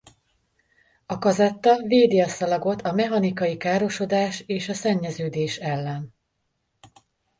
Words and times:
A 1.05 1.17
kazetta 1.17 1.77
védi 1.77 2.21
a 2.21 2.27
szalagot 2.27 2.81
a 2.81 2.91
mechanikai 2.93 3.57
károsodás 3.57 4.39
és 4.47 4.69
a 4.69 4.73
szennyeződés 4.73 5.57
ellen. 5.57 6.13